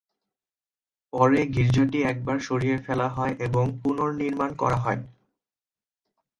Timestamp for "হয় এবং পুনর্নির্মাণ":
3.09-4.49